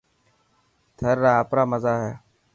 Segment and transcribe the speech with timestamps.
[0.97, 2.13] ٿر را آپرا مزا هي.